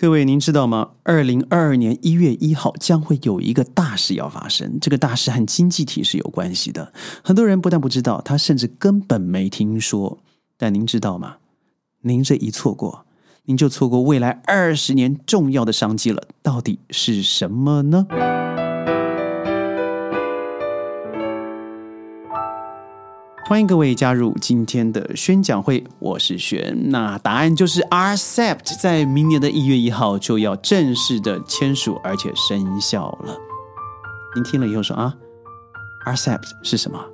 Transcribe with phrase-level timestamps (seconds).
[0.00, 0.92] 各位，您知道吗？
[1.02, 6.90] 二零二二年一月一号将会有一个大事要发生，这个大事和经济体是有关系的。
[7.22, 10.20] 很多人不但不知道，他甚至根本没听说。
[10.56, 11.36] 但您知道吗？
[12.00, 13.04] 您这一错过，
[13.44, 16.22] 您就错过未来二十年重要的商机了。
[16.40, 18.06] 到底是什么呢？
[23.50, 26.72] 欢迎各位加入今天的宣讲会，我是轩。
[26.88, 33.36] 那答案就是 RCEP，在明年的一月一号就要正式的签署，而且生效了。
[34.36, 35.12] 您听了以后说啊
[36.06, 37.04] ，RCEP 是什么？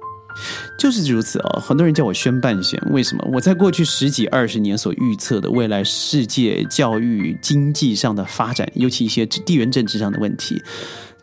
[0.79, 1.59] 就是如此哦。
[1.59, 3.27] 很多人叫我宣半仙，为什么？
[3.33, 10.63] 我在过去十几二十年所预测的未来世界教育经济上的发展，尤其一些地缘政治上的问题。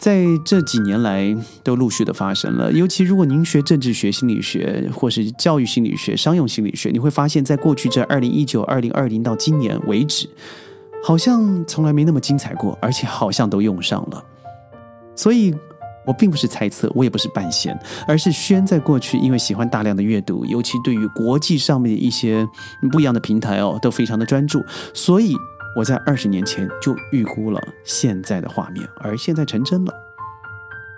[0.04, 2.70] 在这几年来，都陆续的发生了。
[2.74, 10.28] 尤其如果您学政治学、心理学，或是教育心理学、商用心理学，你会发现在过去这二零一九、二零二零到今年为止，
[11.06, 14.22] 好像从来没那么精彩过，而且好像都用上了。
[15.16, 15.56] 所以，
[16.06, 17.74] 我并不是猜测，我也不是半仙，
[18.06, 22.46] 而是轩在过去因为喜欢大量的阅读，尤其对于国际上面的一些
[22.92, 24.62] 不一样的平台哦，都非常的专注，
[24.94, 25.34] 所以。
[25.76, 29.94] 我在二十年前就预估了现在的画面，而现在成真了。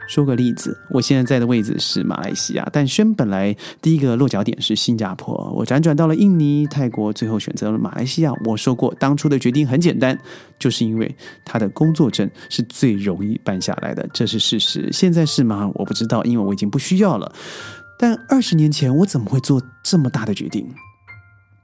[0.07, 8.31] 说个例子，我现在在的位置是马来西亚，但轩本来第一个落脚点是新加坡，我辗转到了印尼、泰国，最后选择了马来西亚。
[8.43, 10.15] 我说过，当初的决定很简单，
[10.59, 14.91] 就是因为他的工作证是最容易办下来的，这是事实。
[14.91, 15.71] 现在是吗？
[15.73, 17.33] 我不知道，因为我已经不需要了。
[17.97, 20.71] 但二十年前，我怎么会做这么大的决定？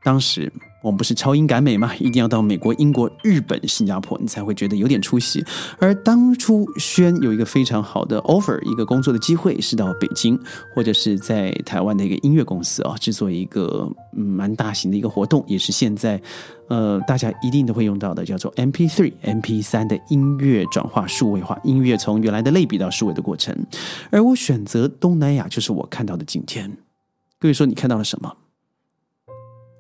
[0.04, 0.52] 当时。
[0.82, 1.96] 我们不是超英赶美吗？
[1.98, 5.44] 一定要到美国、英国、日本、新加坡，你才会觉得有点出息。
[5.78, 10.40] 而当初轩有一个非常好的 offer，一个工作的机会是到北京，
[10.76, 16.20] 或者是在台湾的一个音乐公司啊，制作一个蛮大型的一个活动，也是现在
[16.68, 23.56] 呃大家一定都会用到的，叫做 MP3、MP3 的音乐转化数位化，音乐从原来的类比到数位的过程。
[24.10, 26.78] 而我选择东南亚，就是我看到的景天。
[27.40, 28.38] 各位说，你看到了什么？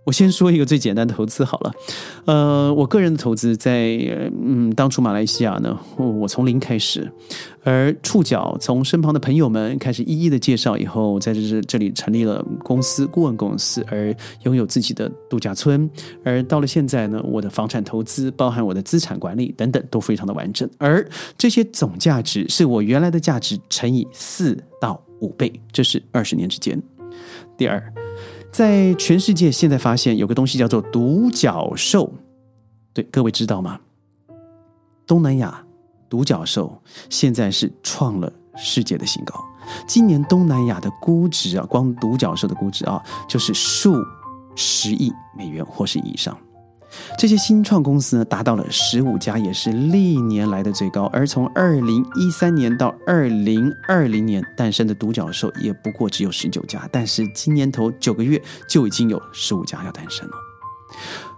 [0.04, 1.74] 我先说一个最简单的投资好了，
[2.26, 3.98] 呃，我个人的投资在
[4.44, 7.10] 嗯，当初马来西亚呢，我从零开始，
[7.64, 14.14] 而触角从身旁的朋友们开始一一的介绍以后，在这这里成立了公司顾问公司，而
[14.44, 15.88] 拥有自己的度假村，
[16.24, 21.08] 而到了现在呢，我的房产投资包含我的资产管理等等都非常的完整，而
[21.38, 26.82] 这些总价值是我原来的价值乘以四到五倍，这是二十年之间。
[27.56, 27.94] 第二。
[28.52, 32.12] 在全世界，现在发现有个东西叫做独角兽，
[32.94, 33.80] 对各位知道吗？
[35.08, 35.64] 东南亚
[36.10, 39.34] 独角兽现在是创了世界的新高。
[39.88, 43.96] 今年东南亚的估值啊，光独角兽的估值啊，就是数
[44.56, 46.38] 十亿美元或是以上。
[47.18, 51.06] 这些新创公司呢，达到了十五家，也是历年来的最高。
[51.14, 56.88] 而从二零一三年到二零二零年诞生的独角兽，也不过只有十九家。
[56.92, 60.34] 但是今年头九个月就已经有十五家要诞生了。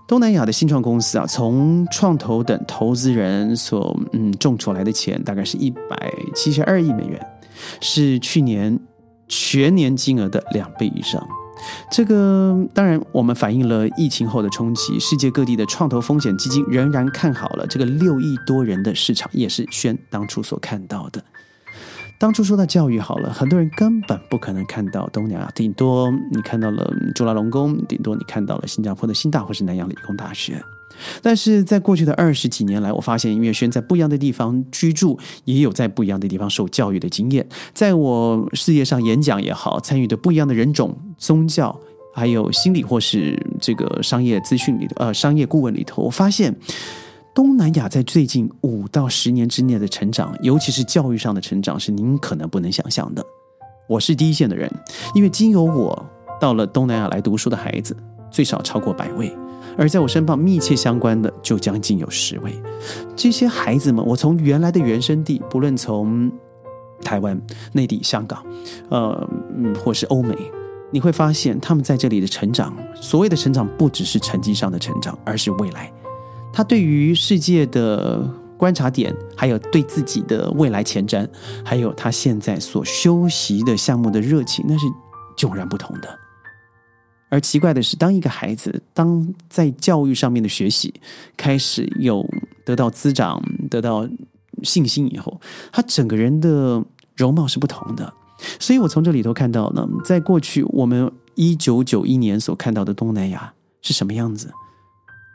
[0.07, 7.25] 东南亚的新创公司啊，从创投等投资人所嗯种出来的钱，大概是一百七十二亿美元，
[7.79, 8.77] 是去年
[9.27, 11.25] 全年金额的两倍以上。
[11.91, 14.99] 这个当然，我们反映了疫情后的冲击。
[14.99, 21.23] 世界各地的创投风险基金仍然看好了这个六亿多人的市场，也是轩当初所看到的。
[22.19, 30.63] 当初说到教育好了，很多人根本不可能看到东南亚，顶多你看到了朱拉隆功，顶多你看到了新加坡的新大或是南洋理工大学。
[31.21, 37.47] 但是在过去的二十几年来，我发现音乐轩在不一样的地方居住，也有在不一样的地方受教育的经验。
[37.73, 41.77] 在我事业上演讲也好，参与的不一样的人种、宗教，
[42.13, 46.55] 还有心理或是这个商业资讯里的，呃，商业顾问里头，我发现
[47.33, 53.25] 东南亚在最近五到十年之内的成长，尤其是教育上的成长，是您可能不能想象的。
[53.89, 54.71] 我是第一线的人，
[55.15, 56.05] 因为经由我
[56.39, 57.95] 到了东南亚来读书的孩子，
[58.31, 59.35] 最少超过百位。
[59.77, 62.53] 而在我身旁密切相关的就将近有十位，
[63.15, 66.31] 这些孩子们，我从原来的原生地，不论从
[67.01, 67.39] 台湾、
[67.73, 68.45] 内地、香港，
[68.89, 70.37] 呃，嗯，或是欧美，
[70.91, 75.91] 你会发现他们在这里的成长，所谓的成长，不只是成绩上的成长，而是未来，
[76.53, 78.21] 他对于世界的
[78.57, 81.27] 观察点，还有对自己的未来前瞻，
[81.65, 84.85] 还有他现在所修习的项目的热情，那是
[85.35, 86.19] 迥然不同的。
[87.33, 90.93] 而奇怪的是，当一个孩子当在教育上面的学习
[91.35, 92.23] 开始有
[92.63, 93.41] 得到滋长、
[93.71, 94.07] 得到
[94.61, 95.41] 信心以后，
[95.71, 96.85] 他整个人的
[97.15, 98.13] 容貌是不同的。
[98.59, 103.51] 所以我从这里头看到呢，在过去我们一九九一年所看到的东南亚
[103.81, 104.51] 是什么样子，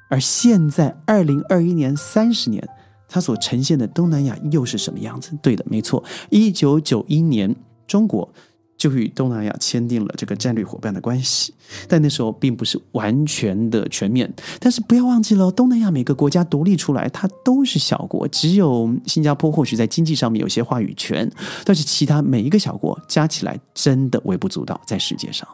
[0.09, 2.65] 而现在二零二一年三十年，
[3.09, 5.37] 它所呈现的东南亚又是什么样子？
[5.43, 7.57] 对的，没错，一九九一年
[7.89, 8.33] 中国。
[8.79, 11.53] 就与东南亚签订了这个战略伙伴的关系，
[11.89, 14.33] 但那时候并不是完全的全面。
[14.61, 21.29] 但是不要忘记了，东南亚每个国家独立出来，它都是小国，只有新加坡或许在经济上面有些话语权，
[21.65, 25.47] 但是其他每一个小国加起来真的微不足道在世界上。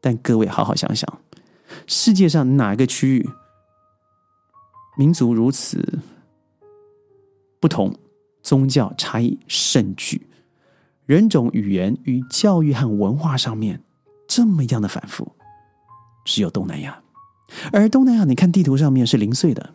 [0.00, 1.20] 但各位好好想想，
[1.86, 3.28] 世界上哪个区域
[4.96, 5.98] 民族如此
[7.60, 7.94] 不同，
[8.42, 10.25] 宗教差异甚巨？
[11.06, 13.80] 人种、语言与教育和文化上面
[14.26, 15.32] 这么样的反复，
[16.24, 16.98] 只有东南亚。
[17.72, 19.70] 而东南亚，你看地图上面是零碎的，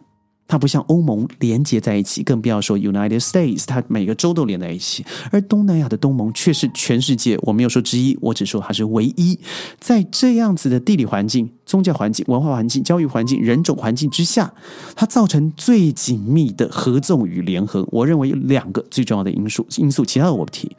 [0.45, 5.05] 它不像欧盟连接在一起，更不要说 United States，它每个州都连在一起。
[5.31, 9.39] 而东南亚的东盟却是全世界，我没有说之一，我只说它是唯一。
[9.79, 14.53] 在这样子的地理环境、宗教环境、文化环境、教育环境、人种环境之下，
[14.97, 17.87] 它造成最紧密的合纵与联合。
[17.89, 20.75] 我认为有两个最重要的因素，因素其他的我不提。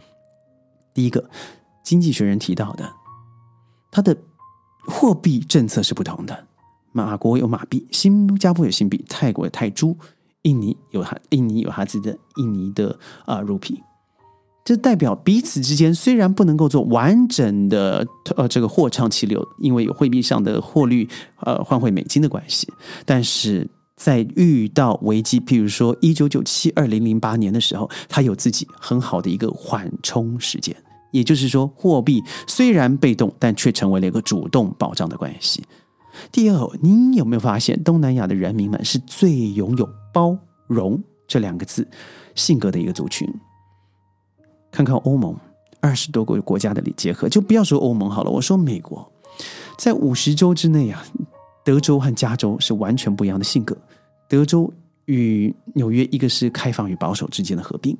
[0.94, 1.28] 第一个，
[1.82, 2.92] 经济学人提到的，
[3.90, 4.16] 它的
[4.86, 6.46] 货币政策是不同的。
[6.92, 9.96] 马国有马币，新加坡有新币，泰国有泰铢，
[10.42, 13.82] 印尼有它，印尼有它自己的印尼的啊卢皮。
[14.64, 18.06] 这代表彼此之间虽然不能够做完整的
[18.36, 21.08] 呃这个货畅其流，因为有汇币上的汇率
[21.40, 22.72] 呃换汇美金的关系，
[23.04, 23.68] 但是
[24.02, 30.74] 在遇到危机，譬如说一九九七二零零八年的时候，它有自己很好的一个缓冲时间。
[31.12, 35.62] 也就是说，货币虽然被动，但却成为了一个主动保障的关系。
[36.32, 41.86] 第二，您有没有发现，东南亚的人民们是最拥有包容这两个字
[42.34, 43.32] 性格的一个族群？
[44.72, 45.36] 看看欧盟
[45.80, 49.12] 二十多个国家的结合，就不要说欧盟好了，我说美国，
[49.78, 51.04] 在五十州之内啊，
[51.64, 53.76] 德州和加州是完全不一样的性格。
[54.32, 54.72] 德州
[55.04, 57.96] 与纽约，一个是开放与保守之间的合并，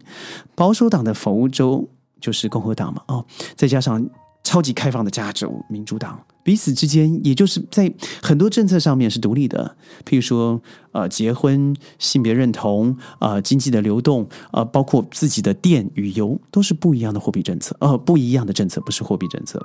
[0.55, 1.89] 保守党的佛州。
[2.23, 3.27] 就是共和党嘛，哦，
[3.57, 4.01] 再加上
[4.45, 7.93] 超级开放的加州民主党，彼此之间也就是在
[8.23, 10.63] 很多政策上面是独立的，譬如说
[10.93, 19.61] 呃结婚、性别认同、啊经济的流动、啊包括自己的电与油都是不一样的货币政策，哦不一样的政策不是货币政策。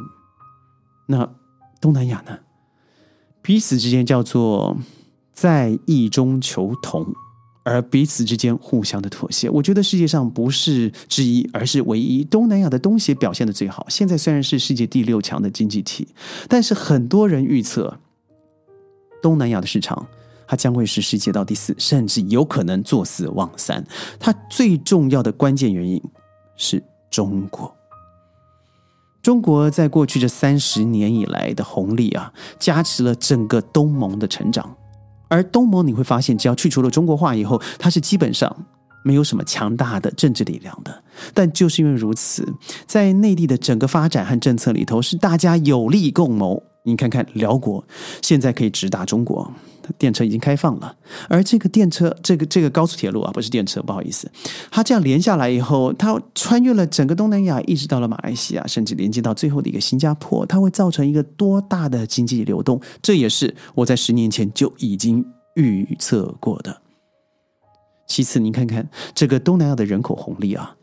[1.05, 1.29] 那
[1.79, 2.39] 东南亚呢？
[3.43, 4.75] 彼此之间叫做
[5.37, 7.05] 在异中求同。
[7.61, 12.23] 而彼此之间互相的妥协，我觉得世界上不是之一，而是唯一。
[12.23, 13.85] 东南亚的东协表现的最好。
[13.89, 16.07] 现在虽然是世界第六强的经济体，
[16.47, 17.99] 但是很多人预测，
[19.21, 20.07] 东南亚的市场
[20.47, 23.85] 它将会是世界到第四，甚至有可能坐死望三。
[24.17, 26.01] 它最重要的关键原因
[26.55, 26.81] 是
[27.11, 27.75] 中国。
[29.21, 34.73] 中国在过去这三十年以来的红利啊，加持了整个东盟的成长。
[35.29, 38.55] 而东盟你会发现，只要去除了中国化以后，它是基本上
[39.03, 41.03] 没有什么强大的政治力量的。
[41.33, 42.47] 但就是因为如此，
[42.85, 46.63] 在内地的整个发展和政策里头，是大家有利共谋。
[46.87, 47.85] 你看看辽国，
[48.21, 49.53] 现在可以直达中国。
[49.97, 50.93] 电车已经开放了，
[51.29, 54.29] 而这个电车，这个这个高速铁路啊，不是电车，不好意思，
[54.69, 62.81] 它这样连下来以后，它穿越了整个东南亚，一直到了马来西亚，甚至连接到最后的一个新加坡，它会造成一个多大的经济流动？
[63.01, 65.25] 这也是我在十年前就已经
[65.55, 66.81] 预测过的。
[68.05, 70.75] 其次，您看看这个东南亚的人口红利啊，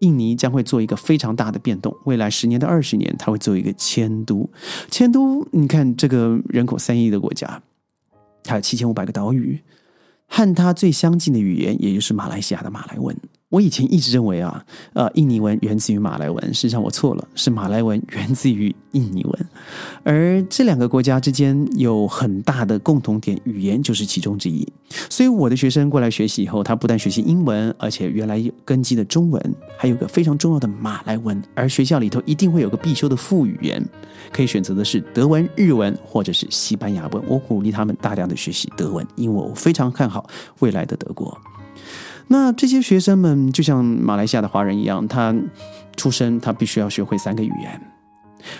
[0.00, 4.50] 印尼将会做一个非常大的变动，未来十年到二十年，它会做一个迁都。
[4.90, 7.62] 迁都，你看这个人口三亿的国家。
[8.42, 9.58] 它有七千五百个岛屿，
[10.26, 13.16] 和它最相近的语言，也就是马来西亚的马来文。
[13.54, 19.46] 我以前一直认为啊，呃，印尼文源自于马来文，实际上我错了，是马来文源自于印尼文。
[20.02, 24.66] 而这两个国家之间有很大的共同点，语言就是其中之一。
[25.08, 31.40] 所以我的学生过来学习以后，他不但学习英文，而且原来根基的中文，还有个非常重要的马来文。
[31.54, 33.80] 而学校里头一定会有个必修的副语言，
[34.32, 37.22] 可以选择的是德文、日文或者是西班牙文。
[37.28, 41.38] 我鼓励他们大量的学习德文，因为我非常看好未来的德国。
[42.28, 45.34] 那这些学生们就像马来西亚的华人一样，他
[45.96, 47.80] 出生他必须要学会三个语言，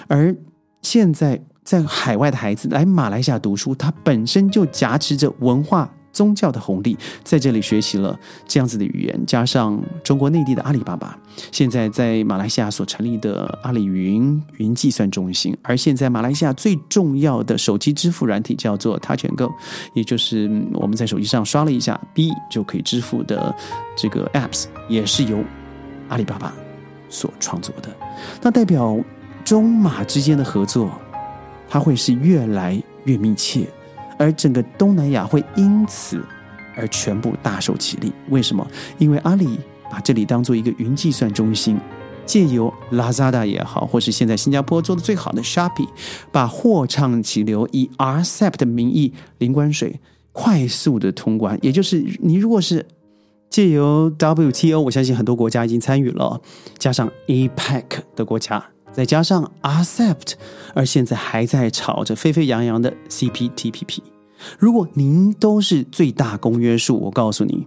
[0.07, 0.35] 而
[0.83, 5.91] 现在在海外的孩子来马来西亚读书，他本身就夹持着文化。
[6.15, 11.19] 宗教的红利在这里学习了这样子的语言，加上中国内地的阿里巴巴，
[11.53, 19.53] 现在在马来西亚所成立的阿里云云计算中心，而现在马来西亚最重要的手机支付软体叫做 Touch and Go，
[19.93, 23.55] 也就是我们在手机上刷了一下 B 就可以支付的
[23.97, 25.43] 这个 Apps，也是由
[26.09, 26.55] 阿里巴巴
[27.09, 27.91] 所创作的。
[28.41, 28.97] 那代表
[29.45, 30.91] 中马之间的合作，
[31.69, 33.67] 它会是越来越密切。
[34.19, 36.23] 而整个东南亚会因此
[36.77, 38.13] 而全部大受其利。
[38.31, 38.67] 为什么？
[38.99, 39.59] 因为阿里
[39.91, 41.79] 把这里当做一个云计算中心，
[42.27, 45.89] 借由 Lazada 也好，或是现在新加坡做的最好的 Shopee，
[46.33, 50.01] 把货畅其流，以 RCEP 的名义零关税
[50.33, 51.59] 快速的通关。
[51.63, 52.85] 也就是你如果是
[53.51, 56.41] 借由 WTO，我相信很多国家已经参与了，
[56.77, 57.85] 加上 APEC
[58.17, 58.65] 的国家，
[58.95, 60.35] 再加上 Acep，
[60.73, 63.99] 而现在还在吵着沸沸扬扬的 CPTPP。
[64.59, 67.67] 如果您都是最大公约数，我告诉你，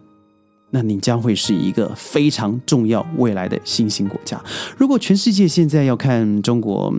[0.72, 4.42] 那你将会是一个非常重要未来的新兴国家。
[4.78, 6.94] 如果全世界现在要看中国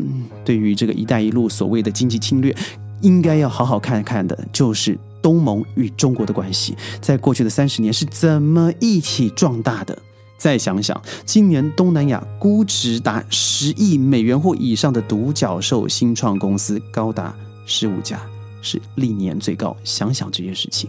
[0.44, 2.54] 对于这个“一带一路”所谓的经济侵略，
[3.00, 9.96] 应该要好好看看的，就是东盟与中国的关系，在过去的三十年是怎么一起壮大的。
[10.38, 17.34] 再想想，今年东南亚估值达十亿美元或以上的独角兽新创公司高达
[17.66, 18.20] 十五家，
[18.62, 19.76] 是历年最高。
[19.82, 20.88] 想想这件事情，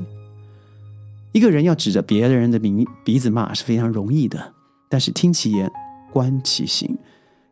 [1.32, 4.53] 一个人要指着别人的名鼻子骂是非常容易的，
[4.88, 5.70] 但是听其言，
[6.13, 6.96] 观其行。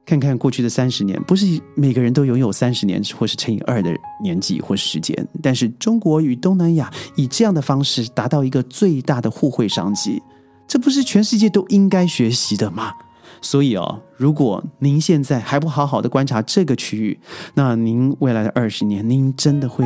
[0.06, 10.22] 看看过去的三十年，不是每个人都拥有三十年或是乘以二的年纪或时间，但是中国与东南亚以这样的方式达到一个最大的互惠商机，
[10.68, 12.94] 这不是全世界都应该学习的吗？
[13.42, 17.20] 所以哦，如果您现在还不好好的观察这个区域，
[17.54, 19.86] 那您未来的二十年，您真的会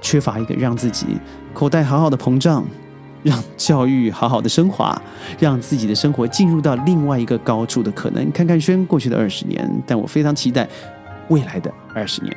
[0.00, 1.06] 缺乏一个让自己
[1.54, 2.64] 口袋好好的膨胀。
[3.22, 5.02] 让教育好好的升华，
[5.40, 8.30] 让自己的生活进入到另外一个高处的可能。
[8.30, 10.68] 看看轩过去的二十年，但我非常期待
[11.28, 12.36] 未来的二十年。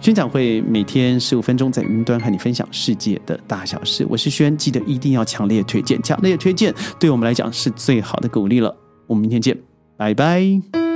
[0.00, 4.06] 宣讲会每天十五分钟，在云端和你分享世界的大小事。
[4.08, 8.74] 我是轩，记得一定要强烈推荐，强烈推荐，对我们来讲是最好的鼓励了。
[9.06, 9.56] 我们明天见，
[9.98, 10.89] 拜拜。